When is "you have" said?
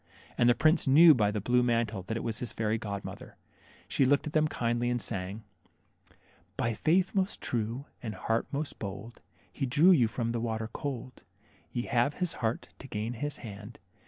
11.73-12.15